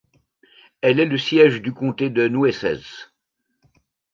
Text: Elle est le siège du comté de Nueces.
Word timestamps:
Elle 0.81 0.99
est 0.99 1.05
le 1.05 1.19
siège 1.19 1.61
du 1.61 1.73
comté 1.75 2.09
de 2.09 2.27
Nueces. 2.27 3.05